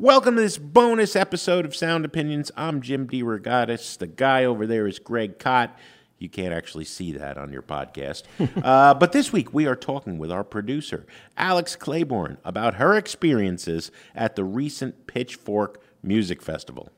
[0.00, 2.50] Welcome to this bonus episode of Sound Opinions.
[2.56, 3.98] I'm Jim DeRogatis.
[3.98, 5.78] The guy over there is Greg Kot.
[6.16, 8.22] You can't actually see that on your podcast.
[8.64, 11.04] uh, but this week we are talking with our producer,
[11.36, 16.88] Alex Claiborne, about her experiences at the recent Pitchfork Music Festival.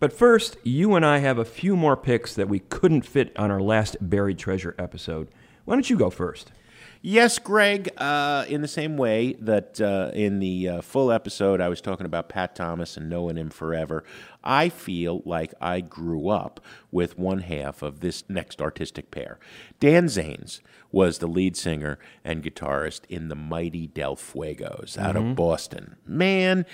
[0.00, 3.50] But first, you and I have a few more picks that we couldn't fit on
[3.50, 5.28] our last Buried Treasure episode.
[5.66, 6.52] Why don't you go first?
[7.02, 11.68] Yes, Greg, uh, in the same way that uh, in the uh, full episode I
[11.68, 14.02] was talking about Pat Thomas and knowing him forever,
[14.42, 16.60] I feel like I grew up
[16.90, 19.38] with one half of this next artistic pair.
[19.78, 20.60] Dan Zanes
[20.90, 25.96] was the lead singer and guitarist in the mighty Del Fuegos out of Boston.
[26.06, 26.64] Man,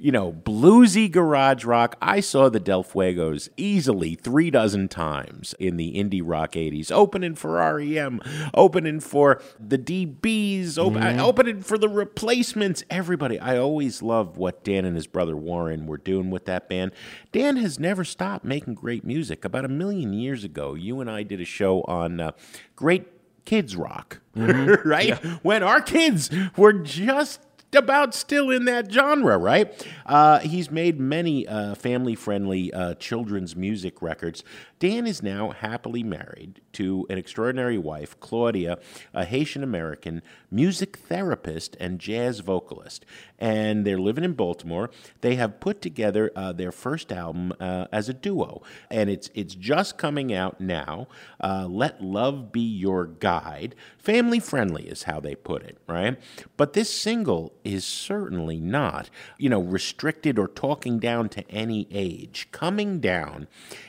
[0.00, 1.96] you know, bluesy garage rock.
[2.00, 7.34] I saw the Del Fuegos easily three dozen times in the indie rock 80s, opening
[7.34, 8.20] for REM,
[8.54, 13.38] opening for the DBs, op- opening for the replacements, everybody.
[13.38, 16.92] I always loved what Dan and his brother Warren were doing with that band.
[17.30, 19.44] Dan has never stopped making great music.
[19.44, 22.32] About a million years ago, you and I did a show on uh,
[22.74, 23.06] great
[23.44, 25.14] kids rock, right?
[25.42, 27.40] When our kids were just
[27.74, 29.86] about still in that genre, right?
[30.06, 34.42] Uh, he's made many uh, family friendly uh, children's music records.
[34.78, 38.78] Dan is now happily married to an extraordinary wife, Claudia,
[39.12, 43.04] a Haitian American music therapist and jazz vocalist.
[43.38, 44.90] And they're living in Baltimore.
[45.20, 49.54] They have put together uh, their first album uh, as a duo, and it's it's
[49.54, 51.08] just coming out now.
[51.42, 53.74] Uh, Let Love Be Your Guide.
[53.98, 56.18] Family friendly is how they put it, right?
[56.56, 62.48] But this single is certainly not, you know, restricted or talking down to any age.
[62.52, 63.46] Coming Down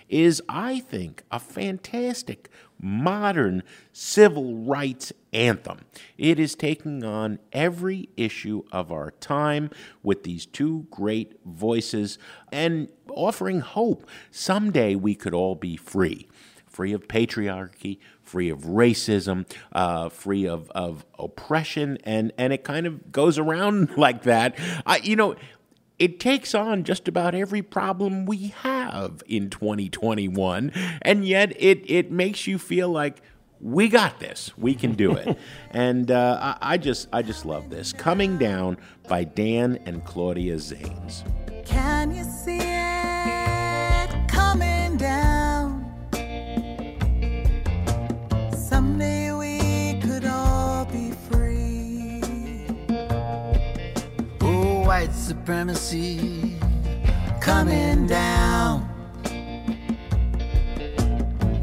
[0.09, 2.49] is, I think, a fantastic
[2.81, 5.79] modern civil rights anthem.
[6.17, 9.69] It is taking on every issue of our time
[10.03, 12.17] with these two great voices
[12.51, 14.07] and offering hope.
[14.31, 16.27] Someday we could all be free
[16.71, 22.87] free of patriarchy, free of racism, uh, free of, of oppression, and, and it kind
[22.87, 24.57] of goes around like that.
[24.85, 25.35] I, you know,
[26.01, 30.71] it takes on just about every problem we have in 2021,
[31.03, 33.21] and yet it, it makes you feel like
[33.59, 35.37] we got this, we can do it,
[35.69, 37.93] and uh, I, I just I just love this.
[37.93, 41.23] Coming down by Dan and Claudia Zanes.
[41.65, 42.80] Can you see
[55.31, 56.57] supremacy
[57.39, 58.85] coming down.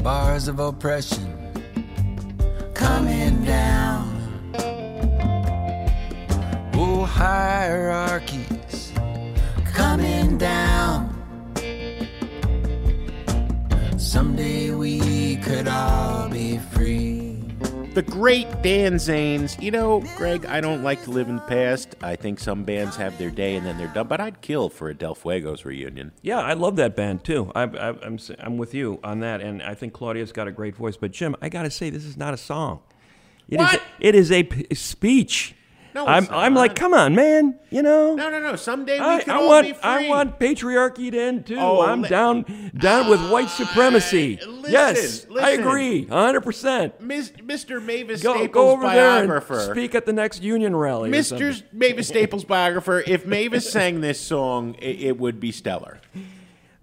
[0.01, 1.27] Bars of oppression
[2.73, 4.05] coming down.
[6.73, 8.91] Oh, hierarchies
[9.65, 10.97] coming down.
[13.99, 16.18] Someday we could all.
[17.99, 19.61] The great Dan Zanes.
[19.61, 21.97] You know, Greg, I don't like to live in the past.
[22.01, 24.87] I think some bands have their day and then they're done, but I'd kill for
[24.87, 26.13] a Del Fuegos reunion.
[26.21, 27.51] Yeah, I love that band too.
[27.53, 30.77] I, I, I'm I'm with you on that, and I think Claudia's got a great
[30.77, 30.95] voice.
[30.95, 32.79] But Jim, I got to say, this is not a song.
[33.49, 33.81] It is What?
[33.99, 35.55] it is a p- speech.
[35.95, 37.57] No, I'm it's I'm like, come on, man.
[37.71, 38.15] You know.
[38.15, 38.55] No, no, no.
[38.55, 39.81] Someday we I, could I all want be free.
[39.83, 41.57] I want patriarchy to end too.
[41.57, 44.37] Oh, I'm li- down down with white supremacy.
[44.37, 46.41] listen, yes, I agree, 100.
[46.41, 47.83] percent Mr.
[47.83, 49.59] Mavis Go Staples go over there biographer.
[49.59, 51.09] and speak at the next union rally.
[51.09, 51.61] Mr.
[51.71, 53.03] Mavis Staples biographer.
[53.05, 55.99] If Mavis sang this song, it, it would be stellar.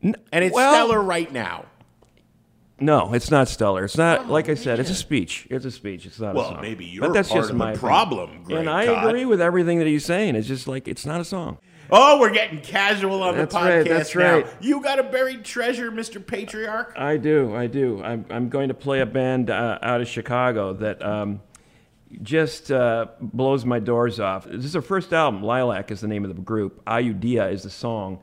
[0.03, 1.67] And it's well- stellar right now.
[2.79, 3.85] No, it's not stellar.
[3.85, 4.79] It's not like I said.
[4.79, 5.47] It's a speech.
[5.51, 6.05] It's a speech.
[6.05, 6.61] It's not a Well, song.
[6.61, 7.81] maybe you're that's part just of my opinion.
[7.89, 9.07] problem, Greg And I Kot.
[9.09, 10.37] agree with everything that he's saying.
[10.37, 11.57] It's just like it's not a song.
[11.91, 14.35] Oh, we're getting casual on That's the podcast right, that's now.
[14.39, 14.47] right.
[14.61, 16.25] You got a buried treasure, Mr.
[16.25, 16.93] Patriarch?
[16.99, 17.55] I do.
[17.55, 18.03] I do.
[18.03, 21.41] I'm, I'm going to play a band uh, out of Chicago that um,
[22.23, 24.45] just uh, blows my doors off.
[24.47, 25.43] This is their first album.
[25.45, 26.85] Lilac is the name of the group.
[26.87, 28.19] Ayudia is the song.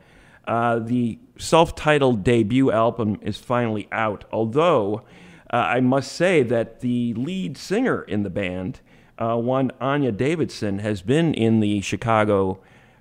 [0.45, 4.25] Uh, the self-titled debut album is finally out.
[4.31, 5.03] Although
[5.51, 8.81] uh, I must say that the lead singer in the band,
[9.17, 12.59] uh, one Anya Davidson, has been in the Chicago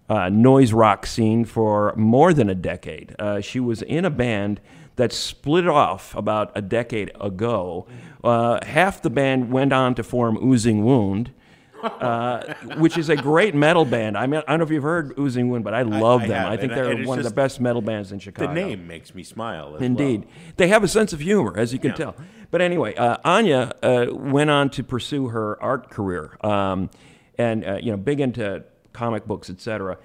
[0.09, 3.17] uh, noise rock scene for more than a decade.
[3.19, 4.61] Uh, she was in a band
[4.97, 7.87] that split off about a decade ago.
[8.23, 11.33] Half the band went on to form Oozing Wound.
[12.02, 14.17] Uh, which is a great metal band.
[14.17, 16.37] I mean, I don't know if you've heard Oozing Wound, but I love I them.
[16.37, 18.49] have, I think and they're and one of the best metal bands in Chicago.
[18.49, 19.76] The name makes me smile.
[19.76, 20.25] Indeed.
[20.25, 20.34] well.
[20.56, 21.96] They have a sense of humor, as you can Yeah.
[21.96, 22.17] tell.
[22.50, 26.90] But anyway, uh, Anya uh, went on to pursue her art career um,
[27.38, 29.99] and, uh, you know, big into comic books, etc.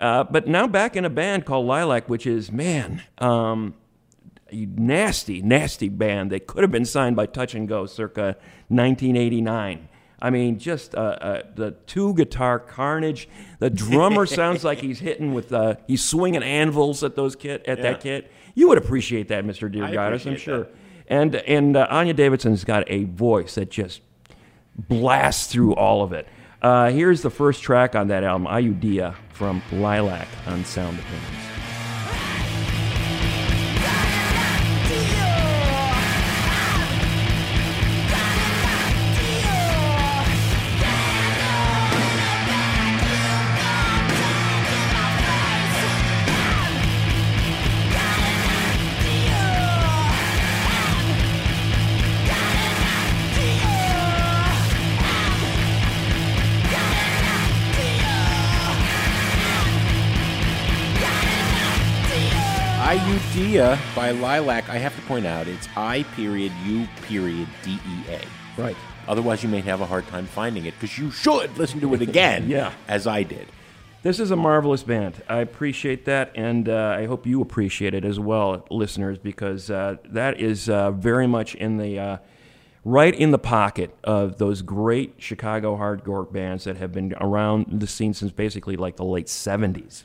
[0.00, 3.74] Uh, but now back in a band called Lilac, which is, man, um,
[4.50, 8.36] nasty, nasty band that could have been signed by Touch and Go circa
[8.68, 9.88] 1989.
[10.24, 13.28] I mean, just uh, uh, the two guitar carnage.
[13.58, 17.78] The drummer sounds like he's hitting with, uh, he's swinging anvils at those kit at
[17.78, 17.82] Yeah.
[17.82, 18.30] that kit.
[18.54, 19.70] You would appreciate that, Mr.
[19.70, 20.58] Dear I Goddess, I'm sure.
[20.60, 20.74] that.
[21.08, 24.00] And and uh, Anya Davidson's got a voice that just
[24.88, 26.26] blasts through all of it.
[26.62, 31.51] Uh, here's the first track on that album, Ayudia from Lilac on Sound Opinions.
[63.52, 64.70] Iudea by Lilac.
[64.70, 68.20] I have to point out it's I period U period D E A.
[68.58, 68.76] Right.
[69.06, 72.00] Otherwise, you may have a hard time finding it because you should listen to it
[72.00, 72.48] again.
[72.48, 72.72] Yeah.
[72.88, 73.46] As I did.
[74.02, 75.22] This is a marvelous band.
[75.28, 79.96] I appreciate that, and uh, I hope you appreciate it as well, listeners, because uh,
[80.06, 82.16] that is uh, very much in the uh,
[82.84, 87.86] right in the pocket of those great Chicago hardcore bands that have been around the
[87.86, 90.04] scene since basically like the late '70s.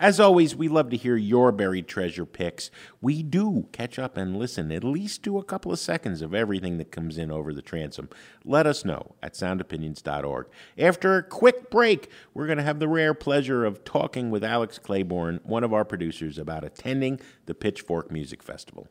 [0.00, 2.70] As always, we love to hear your buried treasure picks.
[3.02, 6.78] We do catch up and listen at least to a couple of seconds of everything
[6.78, 8.08] that comes in over the transom.
[8.42, 10.46] Let us know at soundopinions.org.
[10.78, 14.78] After a quick break, we're going to have the rare pleasure of talking with Alex
[14.78, 18.88] Claiborne, one of our producers, about attending the Pitchfork Music Festival.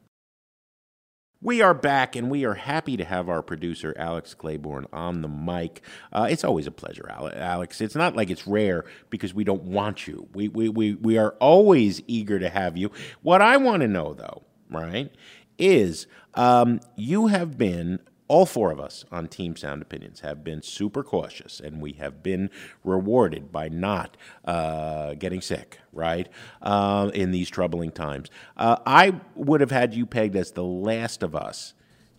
[1.41, 5.29] We are back, and we are happy to have our producer, Alex Claiborne, on the
[5.29, 5.81] mic.
[6.11, 7.79] Uh, it's always a pleasure, Alex.
[7.79, 10.27] It's not like it's rare because we don't want you.
[10.33, 12.91] We, we, we, we are always eager to have you.
[13.21, 15.13] What I want to know, though, right,
[15.57, 20.61] is um, you have been all four of us on Team Sound Opinions have been
[20.61, 22.51] super cautious, and we have been
[22.83, 24.15] rewarded by not
[24.45, 26.29] uh, getting sick, right,
[26.61, 28.29] uh, in these troubling times.
[28.55, 31.73] Uh, I would have had you pegged as the last of us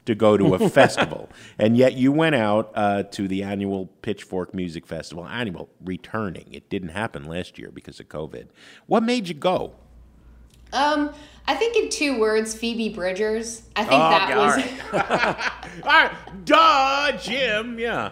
[0.04, 4.52] to go to a festival, and yet you went out uh, to the annual Pitchfork
[4.52, 5.26] Music Festival.
[5.26, 6.48] Annual, returning.
[6.50, 8.48] It didn't happen last year because of COVID.
[8.86, 9.74] What made you go?
[10.72, 11.12] Um,
[11.46, 13.62] I think in two words, Phoebe Bridgers.
[13.76, 14.56] I think Oh, that all was.
[14.56, 15.84] right.
[15.84, 16.12] All right.
[16.44, 17.78] Duh, Jim.
[17.78, 18.06] Yeah.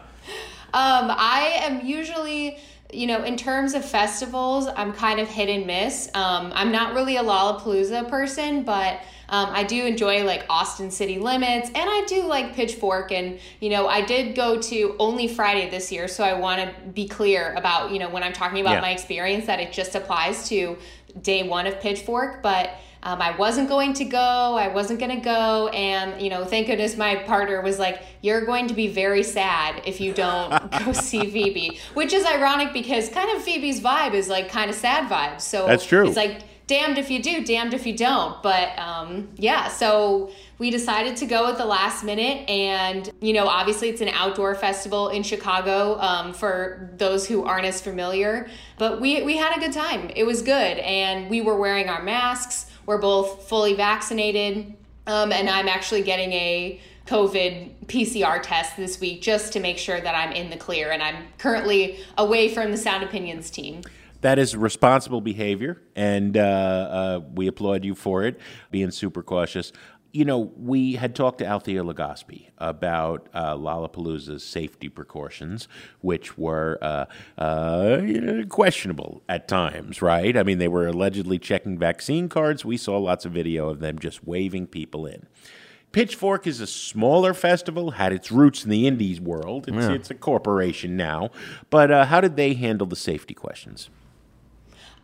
[0.74, 2.58] Um, I am usually,
[2.92, 6.08] you know, in terms of festivals, I'm kind of hit and miss.
[6.14, 9.00] Um, I'm not really a Lollapalooza person, but
[9.30, 13.12] um, I do enjoy like Austin City Limits, and I do like Pitchfork.
[13.12, 16.74] And you know, I did go to only Friday this year, so I want to
[16.90, 18.80] be clear about you know when I'm talking about Yeah.
[18.80, 20.76] my experience that it just applies to
[21.20, 22.70] day one of Pitchfork, but.
[23.00, 24.18] Um, I wasn't going to go.
[24.18, 25.68] I wasn't going to go.
[25.68, 29.82] And, you know, thank goodness my partner was like, You're going to be very sad
[29.86, 30.50] if you don't
[30.84, 34.74] go see Phoebe, which is ironic because kind of Phoebe's vibe is like kind of
[34.74, 35.42] sad vibes.
[35.42, 36.08] So That's true.
[36.08, 38.40] It's like, damned if you do, damned if you don't.
[38.42, 42.48] But um, yeah, so we decided to go at the last minute.
[42.48, 47.64] And, you know, obviously it's an outdoor festival in Chicago um, for those who aren't
[47.64, 48.48] as familiar.
[48.76, 50.10] But we, we had a good time.
[50.14, 50.78] It was good.
[50.78, 52.70] And we were wearing our masks.
[52.86, 54.74] We're both fully vaccinated.
[55.06, 59.98] Um, and I'm actually getting a COVID PCR test this week just to make sure
[59.98, 60.90] that I'm in the clear.
[60.90, 63.80] And I'm currently away from the Sound Opinions team.
[64.20, 69.72] That is responsible behavior, and uh, uh, we applaud you for it, being super cautious.
[70.10, 75.68] You know, we had talked to Althea Legaspi about uh, Lollapalooza's safety precautions,
[76.00, 77.04] which were uh,
[77.40, 80.36] uh, questionable at times, right?
[80.36, 82.64] I mean, they were allegedly checking vaccine cards.
[82.64, 85.26] We saw lots of video of them just waving people in.
[85.92, 89.68] Pitchfork is a smaller festival, had its roots in the indies world.
[89.68, 91.30] It's, it's a corporation now.
[91.70, 93.90] But uh, how did they handle the safety questions?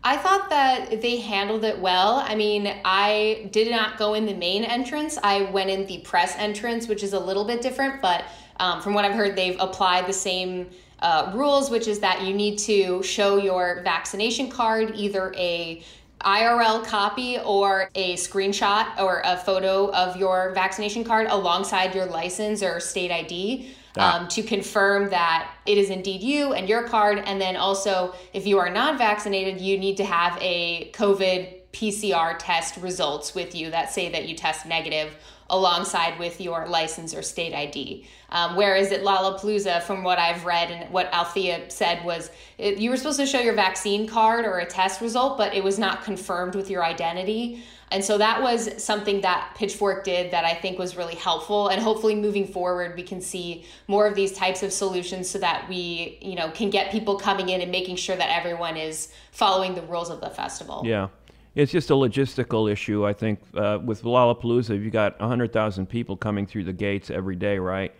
[0.06, 2.16] I thought that they handled it well.
[2.16, 5.18] I mean, I did not go in the main entrance.
[5.22, 8.26] I went in the press entrance, which is a little bit different, but
[8.60, 10.68] um, from what I've heard, they've applied the same
[11.00, 15.82] uh, rules, which is that you need to show your vaccination card, either a
[16.20, 22.62] IRL copy or a screenshot or a photo of your vaccination card alongside your license
[22.62, 24.20] or state ID Ah.
[24.20, 27.22] um, to confirm that it is indeed you and your card.
[27.24, 32.36] And then also, if you are not vaccinated, you need to have a COVID PCR
[32.38, 35.16] test results with you that say that you test negative
[35.50, 38.06] alongside with your license or state ID.
[38.30, 42.90] Um, whereas at Lollapalooza, from what I've read and what Althea said, was it, you
[42.90, 46.02] were supposed to show your vaccine card or a test result, but it was not
[46.02, 47.62] confirmed with your identity.
[47.94, 51.68] And so that was something that Pitchfork did that I think was really helpful.
[51.68, 55.68] And hopefully moving forward, we can see more of these types of solutions so that
[55.68, 59.76] we, you know, can get people coming in and making sure that everyone is following
[59.76, 60.82] the rules of the festival.
[60.84, 61.06] Yeah.
[61.54, 63.38] It's just a logistical issue, I think.
[63.54, 67.94] Uh, with Lollapalooza, you've got 100,000 people coming through the gates every day, right?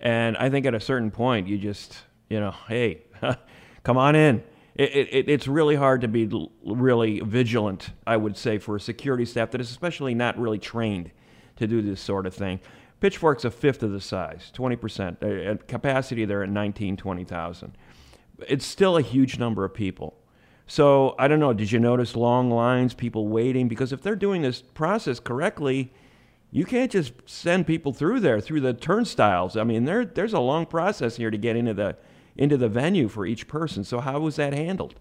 [0.00, 1.98] And I think at a certain point, you just,
[2.30, 3.02] you know, hey,
[3.82, 4.42] come on in.
[4.74, 6.28] It, it, it's really hard to be
[6.64, 11.12] really vigilant, I would say, for a security staff that is especially not really trained
[11.56, 12.60] to do this sort of thing.
[13.00, 15.22] Pitchfork's a fifth of the size, 20%.
[15.22, 17.76] Uh, capacity, they're at 19, 20,000.
[18.48, 20.16] It's still a huge number of people.
[20.66, 21.52] So I don't know.
[21.52, 23.68] Did you notice long lines, people waiting?
[23.68, 25.92] Because if they're doing this process correctly,
[26.50, 29.56] you can't just send people through there through the turnstiles.
[29.56, 31.96] I mean, there there's a long process here to get into the
[32.36, 33.84] into the venue for each person.
[33.84, 34.94] So how was that handled?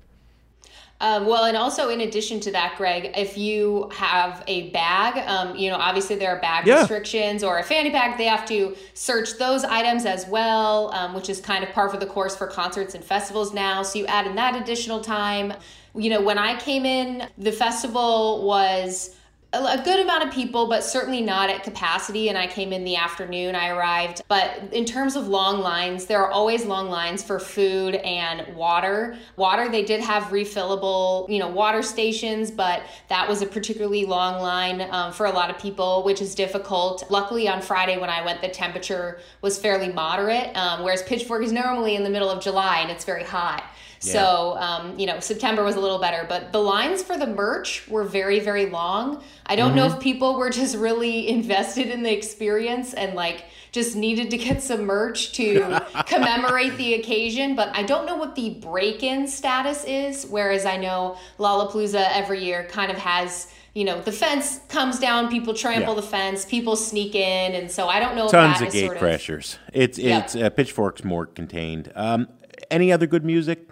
[1.01, 5.53] Um, well, and also in addition to that, Greg, if you have a bag, um,
[5.55, 6.79] you know, obviously there are bag Yeah.
[6.79, 11.29] restrictions or a fanny pack, they have to search those items as well, um, which
[11.29, 13.83] is kind of par for the course for concerts and festivals now.
[13.83, 15.53] So you add in that additional time.
[15.93, 19.15] You know, when I came in, the festival was
[19.53, 22.29] a good amount of people, but certainly not at capacity.
[22.29, 24.24] And I came in the afternoon, I arrived.
[24.27, 29.15] But in terms of long lines, there are always long lines for food and water.
[29.36, 34.41] Water, they did have refillable, you know, water stations, but that was a particularly long
[34.41, 37.03] line um, for a lot of people, which is difficult.
[37.10, 41.51] Luckily, on Friday when I went, the temperature was fairly moderate, um, whereas Pitchfork is
[41.51, 43.63] normally in the middle of July and it's very hot.
[44.03, 47.88] So, um, you know, September was a little better, but the lines for the merch
[47.88, 49.24] were very, very long.
[49.45, 53.95] I don't know if people were just really invested in the experience and like just
[53.95, 58.51] needed to get some merch to commemorate the occasion, but I don't know what the
[58.51, 60.25] break in status is.
[60.25, 63.48] Whereas I know Lollapalooza every year kind of has.
[63.75, 66.01] You know, the fence comes down, people trample Yeah.
[66.01, 68.74] the fence, people sneak in, and so I don't know Tons if that of is
[68.74, 69.57] gate sort crashers.
[69.74, 70.19] It's Yeah.
[70.19, 71.91] it's uh, Pitchfork's more contained.
[71.95, 72.27] Um,
[72.69, 73.69] any other good music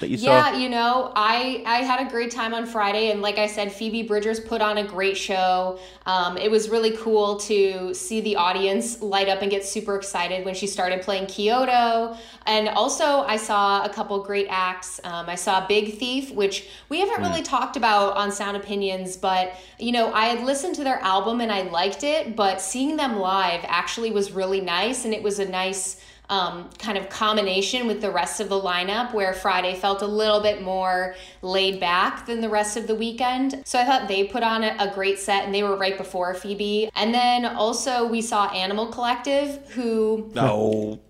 [0.00, 0.58] that you Yeah, saw?
[0.58, 4.02] you know, I I had a great time on Friday, and like I said, Phoebe
[4.02, 5.78] Bridgers put on a great show.
[6.06, 10.44] Um, it was really cool to see the audience light up and get super excited
[10.44, 12.16] when she started playing Kyoto.
[12.46, 15.00] And also, I saw a couple great acts.
[15.04, 19.54] Um, I saw Big Thief, which we haven't really talked about on Sound Opinions, but
[19.78, 23.18] you know, I had listened to their album and I liked it, but seeing them
[23.18, 28.00] live actually was really nice, and it was a nice um, kind of combination with
[28.00, 32.40] the rest of the lineup where Friday felt a little bit more laid back than
[32.40, 33.62] the rest of the weekend.
[33.64, 36.34] So I thought they put on a, a great set and they were right before
[36.34, 36.90] Phoebe.
[36.94, 41.00] And then also we saw Animal Collective who No.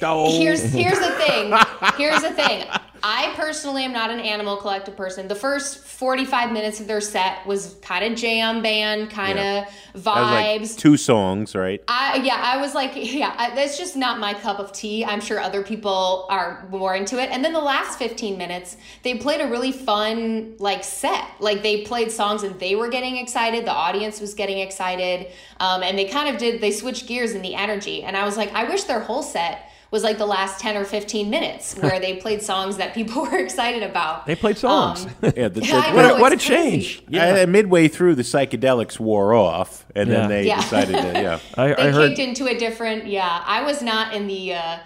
[0.00, 0.30] No.
[0.30, 1.52] here's here's the thing.
[1.96, 2.66] Here's the thing.
[3.02, 5.28] I personally am not an animal collective person.
[5.28, 9.70] The first 45 minutes of their set was kind of jam band, kind of Yeah.
[9.94, 10.60] Vibes.
[10.70, 11.82] like two songs, right?
[11.88, 15.04] I yeah, I was like, yeah, I, that's just not my cup of tea.
[15.04, 17.30] I'm sure other people are more into it.
[17.30, 21.24] And then the last 15 minutes, they played a really fun like set.
[21.40, 23.64] Like they played songs and they were getting excited.
[23.64, 25.28] The audience was getting excited,
[25.58, 26.60] um, and they kind of did.
[26.60, 28.02] They switched gears in the energy.
[28.02, 30.84] And I was like, I wish their whole set was like the last 10 or
[30.84, 34.24] 15 minutes where they played songs that people were excited about.
[34.26, 35.04] They played songs.
[35.04, 37.02] Um, Yeah, the, the- know, what, a, what a it's crazy.
[37.10, 37.14] change.
[37.16, 40.14] Uh, midway through, the psychedelics wore off, and Yeah.
[40.20, 40.60] then they Yeah.
[40.60, 41.38] decided to, yeah.
[41.56, 42.08] I, they I heard.
[42.16, 44.78] kicked into a different yeah i was not in the uh,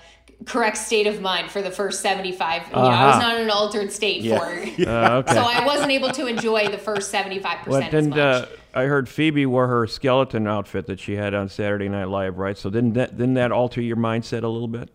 [0.46, 3.20] correct state of mind for the first 75 you know, i was Uh-huh.
[3.28, 4.38] not in an altered state Yeah.
[4.38, 5.34] for it Uh, okay.
[5.34, 9.08] so i wasn't able to enjoy the first 75% Well, as much uh, I heard
[9.08, 12.58] Phoebe wore her skeleton outfit that she had on Saturday Night Live, right?
[12.58, 14.90] So didn't that didn't that alter your mindset a little bit?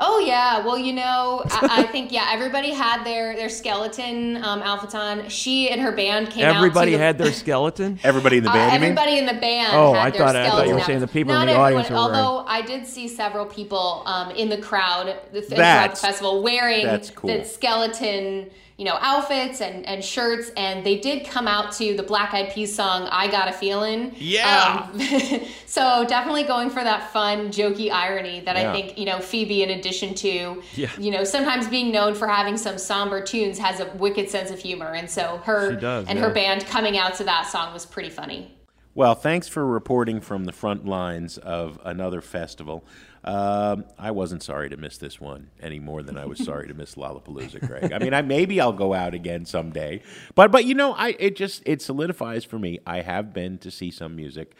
[0.00, 4.62] oh yeah well you know I, I think yeah everybody had their their skeleton um,
[4.62, 7.98] outfits on she and her band came out Everybody to the, had their skeleton.
[8.04, 8.90] Everybody in the Uh, band, you mean?
[8.98, 9.72] everybody in the band.
[9.76, 11.72] Oh, had I their thought- I thought you were saying the people in the everyone,
[11.74, 15.90] audience were wearing- Although I did see several people um, in the crowd th- throughout
[15.90, 17.28] the festival wearing that's cool.
[17.28, 18.50] the skeleton,
[18.82, 22.52] you know, outfits and, and shirts, and they did come out to the Black Eyed
[22.52, 24.88] Peas song "I Got a Feeling." Yeah.
[24.92, 25.00] Um,
[25.66, 28.70] so definitely going for that fun, jokey irony that Yeah.
[28.70, 30.90] I think you know Phoebe, in addition to Yeah.
[30.98, 34.58] you know sometimes being known for having some somber tunes, has a wicked sense of
[34.58, 36.24] humor, and so her does, and yeah.
[36.24, 38.52] her band coming out to that song was pretty funny.
[38.94, 42.84] Well, thanks for reporting from the front lines of another festival.
[43.24, 46.74] Um, I wasn't sorry to miss this one any more than I was sorry to
[46.74, 47.92] miss Lollapalooza, Greg.
[47.92, 50.02] I mean, I maybe I'll go out again someday,
[50.34, 52.80] but but you know, I it just it solidifies for me.
[52.86, 54.54] I have been to see some music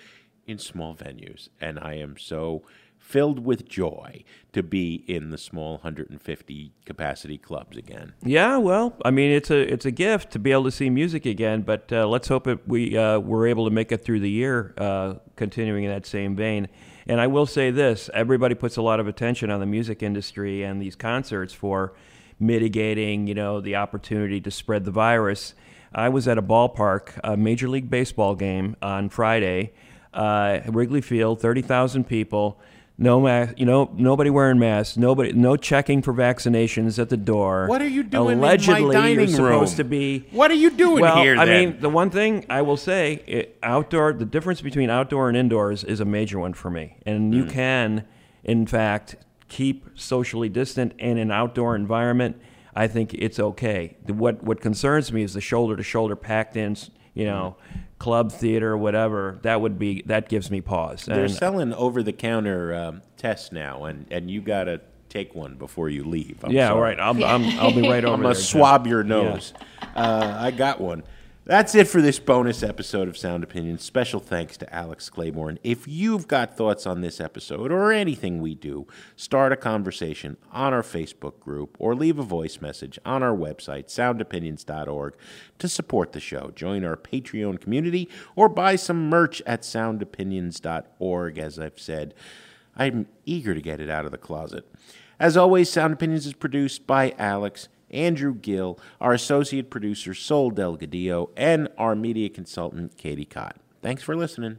[0.47, 2.63] in small venues, and I am so
[3.03, 8.13] filled with joy to be in the small 150 capacity clubs again.
[8.23, 11.27] Yeah, well, I mean, it's a it's a gift to be able to see music
[11.27, 11.63] again.
[11.63, 14.75] But uh, let's hope it, we uh, we're able to make it through the year,
[14.79, 16.69] uh, continuing in that same vein.
[17.07, 20.63] And I will say this: everybody puts a lot of attention on the music industry
[20.63, 21.95] and these concerts for
[22.39, 25.55] mitigating, you know, the opportunity to spread the virus.
[25.95, 29.73] I was at a ballpark, a Major League Baseball game on Friday,
[30.15, 32.61] uh, Wrigley Field, thirty thousand people
[33.03, 37.67] no mask, you know, nobody wearing masks, nobody, no checking for vaccinations at the door.
[37.67, 39.55] What are you doing Allegedly, in my dining you're room?
[39.59, 40.21] supposed to be.
[40.31, 41.37] What are you doing well, here?
[41.37, 41.71] I then?
[41.73, 45.83] mean, the one thing I will say, it, outdoor, the difference between outdoor and indoors
[45.85, 47.39] is a major one for me, and Hmm.
[47.41, 48.05] you can,
[48.45, 49.17] in fact,
[49.49, 52.37] keep socially distant in an outdoor environment.
[52.75, 53.97] I think it's okay.
[54.07, 56.77] The, what what concerns me is the shoulder to shoulder packed in,
[57.13, 57.57] you know,
[58.03, 59.39] club theater, whatever.
[59.43, 61.05] That would be that gives me pause.
[61.07, 65.37] They're And- selling over the counter um, tests now, and, and you got to take
[65.37, 66.43] one before you leave.
[66.43, 66.81] I'm yeah, sorry.
[66.97, 66.99] right.
[67.01, 69.55] I'll, I'm, I'll be right over I'm to swab your nose.
[69.95, 71.05] Uh, I got one.
[71.45, 73.83] That's it for this bonus episode of Sound Opinions.
[73.83, 75.59] Special thanks to Alex Claiborne.
[75.65, 80.73] If you've got thoughts on this episode or anything we do, start a conversation on
[80.73, 85.15] our Facebook group or leave a voice message on our website, soundopinions.org,
[85.59, 86.53] to support the show.
[86.55, 92.15] Join our Patreon community or buy some merch at soundopinions.org, as I've said.
[92.77, 94.65] I'm eager to get it out of the closet.
[95.19, 101.31] As always, Sound Opinions is produced by Alex, Andrew Gill, our associate producer, Sol Delgadillo,
[101.37, 103.57] and our media consultant, Katie Cott.
[103.81, 104.59] Thanks for listening.